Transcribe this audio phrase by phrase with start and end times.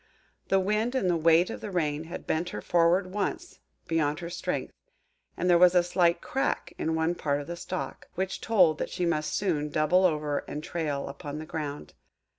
[0.47, 4.73] The Wind and the weight of rain had bent her forward once, beyond her strength,
[5.37, 8.89] and there was a slight crack in one part of the stalk, which told that
[8.89, 11.93] she must soon double over and trail upon the ground.